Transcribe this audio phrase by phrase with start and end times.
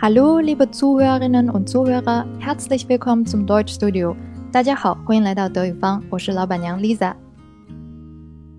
[0.00, 4.14] Hallo, liebe Zuhörerinnen und Zuhörer, herzlich willkommen zum Deutschstudio。
[4.52, 7.14] 大家好，欢迎来到德语方，我是老板娘 Lisa。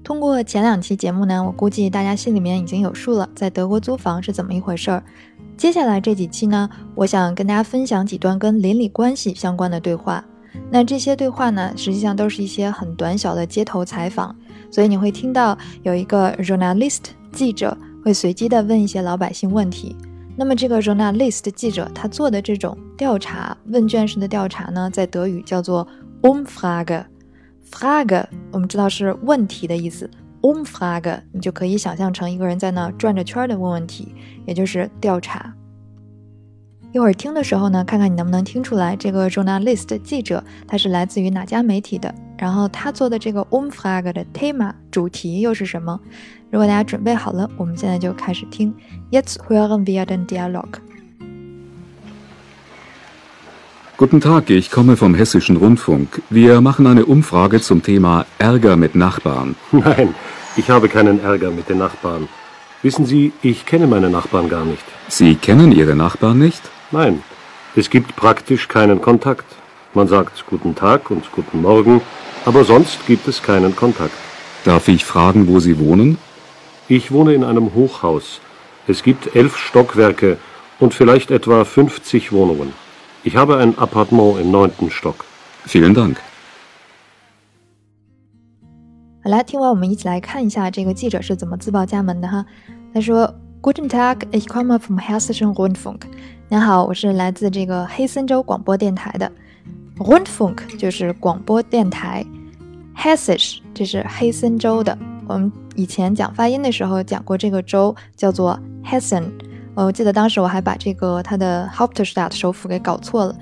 [0.04, 5.02] 通过前两期节目呢，我估计大家心里面已经有数了，在德国租房是怎么一回事儿。
[5.56, 10.22] 接下来这几期呢，我想跟大家分享几段跟邻里关系相关的对话。
[10.70, 14.36] 那这些对话呢，实际上都是一些很短小的街头采访，
[14.70, 19.96] 所以你会听到有一个 journalist 记者会随机的问一些老百姓问题。
[20.40, 25.86] 那么这个 journalist 记者他做的这种调查问卷式的调查呢，在德语叫做
[26.22, 27.04] Umfrage。
[27.70, 30.10] Frage 我们知道是问题的意思
[30.42, 34.16] ，Umfrage 你就可以想象成一个人在那转着圈的问问题，
[34.46, 35.54] 也就是调查。
[36.94, 45.99] 一会儿听的时候呢，看看你能不能听出来这个 journalist 记者他是来自于哪家媒体的，然后他做的这个 Umfrage 的 Thema 主题又是什么？
[46.51, 48.75] 如果大家准备好了，我们现在就开始听。
[49.11, 50.81] Jetzt hören wir den Dialog.
[53.97, 56.21] Guten Tag, ich komme vom Hessischen Rundfunk.
[56.29, 59.55] Wir machen eine Umfrage zum Thema Ärger mit Nachbarn.
[59.71, 60.15] Nein,
[60.57, 62.29] ich habe keinen Ärger mit den Nachbarn.
[62.83, 64.85] Wissen Sie, ich kenne meine Nachbarn gar nicht.
[65.09, 66.61] Sie kennen Ihre Nachbarn nicht?
[66.91, 67.23] Nein,
[67.77, 69.47] es gibt praktisch keinen Kontakt.
[69.95, 72.01] Man sagt guten Tag und guten Morgen,
[72.45, 74.15] aber sonst gibt es keinen Kontakt.
[74.65, 76.19] Darf ich fragen, wo Sie wohnen?
[76.89, 78.41] Ich wohne in einem Hochhaus.
[78.87, 80.37] Es gibt elf Stockwerke
[80.81, 82.73] und vielleicht etwa 50 Wohnungen.
[83.23, 85.25] Ich habe ein Appartement im neunten Stock.
[85.67, 86.19] Vielen Dank.
[89.23, 92.45] 好啦，听完我们一起来看一下这个记者是怎么自报家门的哈。
[92.93, 96.03] 他说：“Guten Tag, ich komme vom Hessischen Rundfunk。”
[96.51, 99.33] 您好，我是来自这个黑森州广播电台的。
[100.00, 102.26] Rundfunk 就是广播电台
[102.96, 104.98] ，Hessisch 这是黑森州的。
[105.28, 109.26] 我们以前讲发音的时候讲过，这个州叫做 Hessen。
[109.76, 113.36] 我记得当时我还把这个它的 Hauptstadt 首府给搞错了。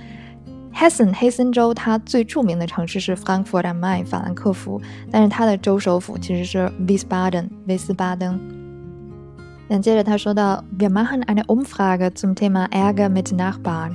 [0.73, 4.81] Hessen 黑森州它最著名的城市是 Frankfurt am Main 法兰克福，
[5.11, 8.39] 但是它的州首府其实是 Wiesbaden 威斯巴登。
[9.67, 13.91] 那接着他说到，Wir machen eine Umfrage zum Thema Ärger mit Nachbarn。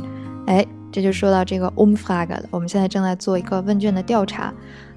[0.47, 2.45] 哎，这就说到这个 Umfrage 了。
[2.51, 4.55] 我们现在正在做一个问卷的调查。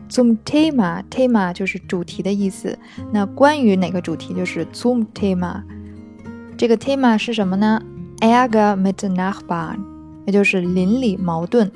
[0.07, 2.77] Zum Thema，Thema 就是主题的意思。
[3.11, 5.63] 那关于哪个主题就是 zum Thema。
[6.55, 7.81] 这个 Thema 是什么呢
[8.19, 9.79] ？Ärger mit Nachbarn，
[10.27, 11.71] 也就是邻里矛盾。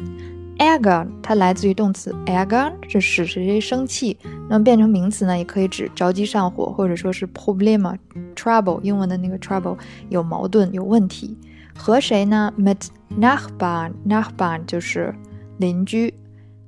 [0.60, 4.16] Ärger 它来自于动词 Ärger，是使谁谁生气。
[4.48, 9.78] 那么变成名词呢，也可以指着急上火，或者说是 Problem，trouble，英文的那个 trouble
[10.10, 11.36] 有矛盾有问题。
[11.80, 15.16] 和谁呢？Mit Nachbarn，Nachbarn 就是
[15.58, 16.14] 邻居。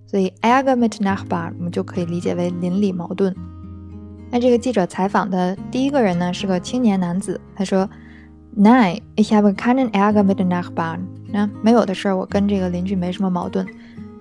[0.08, 3.36] 所以 a r g e mit Nachbarn 我们就可以理解为邻里矛盾。
[4.30, 7.90] 那这个记者采访的第一个人呢是个青年男子，他说
[8.58, 13.68] ：“Nein, ich habe keinen Ärger mit Nachbarn。”那没有的事儿，我跟这个邻居没什么矛盾。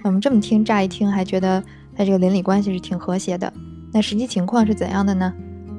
[0.03, 1.63] 我们这么听，乍一听还觉得
[1.97, 3.53] 他这个邻里关系是挺和谐的。
[3.93, 5.33] 那实际情况是怎样的呢？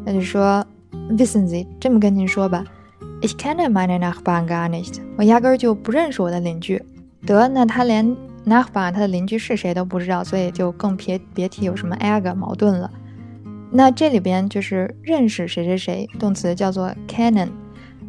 [0.05, 0.65] 那就说
[1.11, 2.63] ：“Wissen Sie，这么跟您说吧
[3.21, 4.99] ，ich kenne meine Nachbarn gar nicht。
[5.17, 6.83] 我压根儿就不认识我的邻居。
[7.25, 12.89] 得，那他连。” Nachbar 他的邻居是谁都不知道，所以就更别别提有什么 ärger 矛盾了。
[13.71, 17.49] 那这里边就是认识谁谁谁，动词叫做 kennen。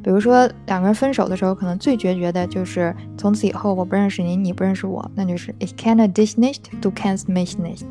[0.03, 7.91] 比如说两个人分手的时候，可能最决绝的就是从此以后我不认识你，你不认识我，那就是 ich kenne dich nicht，du kennst mich nicht。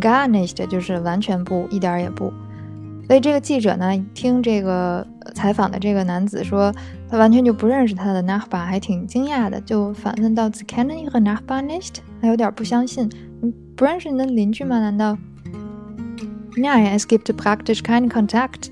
[0.00, 2.32] gar nicht 就是完全不，一点也不。
[3.06, 6.72] 所以这个记者呢，听这个采访的这个男子说，
[7.08, 11.96] 他完全就不认识他的 Nachbar，还挺惊讶的，就反问到 z kennen Ihre Nachbar nicht？
[12.22, 13.10] 还有点不相信，
[13.40, 14.80] 你不认识你的邻居吗？
[14.80, 15.18] 难道
[16.56, 18.68] ？Nein, es gibt praktisch keinen Kontakt。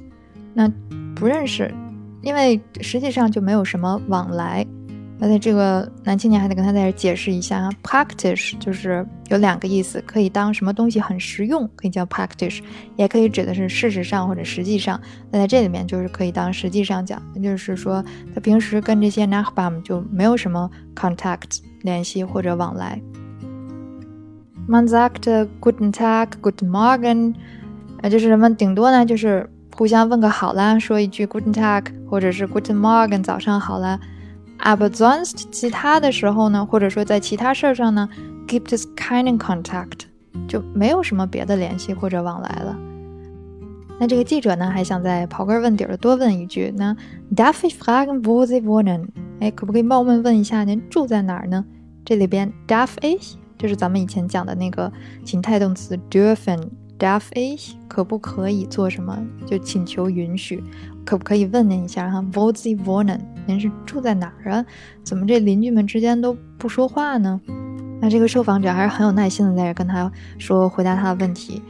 [0.54, 0.70] 那
[1.14, 1.74] 不认识，
[2.22, 4.66] 因为实际上就没有什么往来。
[5.22, 12.60] 而且这个男青年还得跟他在这解释一下，practice 就是有两个意思，可以当什么东西很实用，可以叫 practice，
[12.96, 15.00] 也可以指的是事实上或者实际上。
[15.30, 18.04] 那在这里面就是可以当实际上讲，也就是说
[18.34, 23.00] 他平时跟这些 Nachbarn 就没有什么 contact 联系或者往来。
[24.66, 25.22] Man sagt
[25.60, 27.36] guten Tag, guten Morgen，
[28.00, 34.00] 呃，就是什么，顶多呢就是互相问个好啦，说一句 guten Tag，或者是 guten Morgen，早上好啦。
[34.64, 38.08] Aber sonst 其他的时候呢，或者说在其他事儿上呢
[38.46, 40.02] ，gibt es keinen Kontakt，
[40.46, 42.78] 就没有什么别的联系或者往来了。
[43.98, 46.96] 那这个记者呢，还想再刨根问底的多问一句，那
[47.34, 49.08] Darf ich fragen wo Sie wohnen？
[49.40, 51.64] 哎，可不可以冒昧问一下您住在哪儿呢？
[52.04, 54.92] 这里边 Darf ich 就是咱们以前讲的那个
[55.24, 56.68] 情态动词 dürfen
[57.02, 59.18] darf ich 可不可以做什么？
[59.44, 60.62] 就请求允许，
[61.04, 63.18] 可不可以问您一下哈？Wo Sie Wonen？
[63.44, 64.64] 您是住在哪儿啊？
[65.02, 67.40] 怎么这邻居们之间都不说话呢？
[68.00, 71.60] 那这个受访者还是很有耐心的在这跟他说回答他的问题。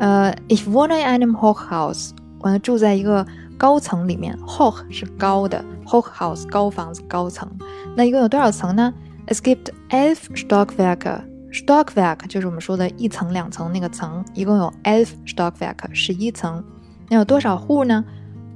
[0.00, 2.10] 呃，Ich wohne in einem Hochhaus，
[2.40, 3.24] 我住在一个
[3.56, 4.36] 高层里面。
[4.46, 7.48] Hoch 是高的，Hochhaus 高房子高层。
[7.96, 8.92] 那一共有多少层呢
[9.28, 11.35] ？Es gibt elf Stockwerke。
[11.52, 16.62] Stockwerk 就是我们说的一层两层那个层，一共有 elf Stockwerk 十一层。
[17.08, 18.04] 那有多少户呢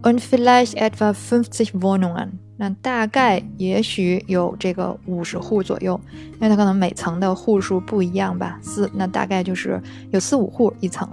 [0.03, 2.31] ？Und vielleicht etwa fünfzig Wohnungen。
[2.57, 5.99] 那大概也许有这个五十户左右，
[6.35, 8.59] 因为它可能每层的户数不一样吧。
[8.63, 11.09] 四，那大概就是有四五户一层。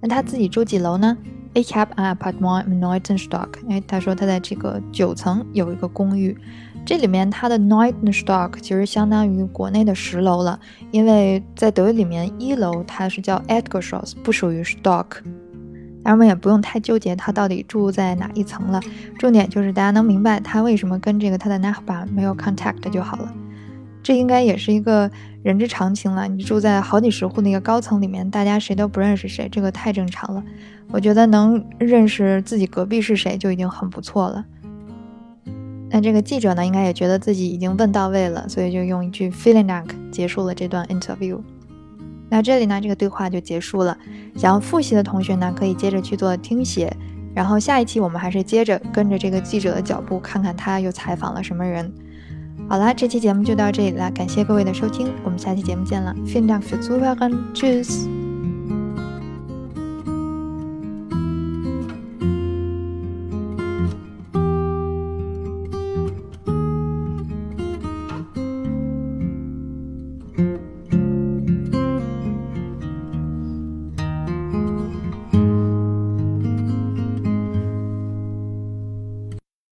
[0.00, 1.14] 那他自己住几楼呢
[1.54, 3.48] ？Ich habe ein Apartment im neunten Stock。
[3.68, 6.36] 哎，他说他在这个九层有一个公寓。
[6.86, 10.58] 这里面它的 neunten Stock 其实相当于国内的十楼了，
[10.90, 15.06] 因为在德语里面一楼它是叫 Erdgeschoss，不属于 Stock。
[16.02, 18.80] 咱们也不用太纠结他到底住在哪一层了，
[19.18, 23.30] 重点就是大家能明白他为什么跟这个他的 Nachba 没有 contact 就好了。
[24.02, 25.10] 这应该也是一个
[25.42, 26.26] 人之常情了。
[26.26, 30.42] 你住在好几十户那个高层里面，大家谁都不认识谁，这个太正常了。
[30.90, 34.44] 我觉得能认识自己隔壁是谁就已经很不错了。
[35.90, 41.40] 那这个记者呢，应该也觉得自己已经问到位了，所以就用一句 feeling like 结束了这段 interview。
[42.28, 43.98] 那这里呢，这个对话就结束了。
[44.36, 46.96] 想要复习的同学呢，可以接着去做听写。
[47.34, 51.92] 然后下一期我们还是接着跟着这个记者的脚步，看看他又采访了什么人。
[52.70, 56.14] 好啦，这期节目就到这里了，感谢各位的收听，我们下期节目见了。
[56.24, 58.19] Vielen Dank fürs Zuhören, Tschüss。